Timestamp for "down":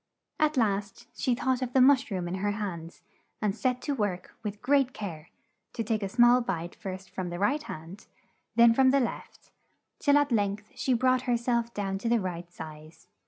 11.75-11.99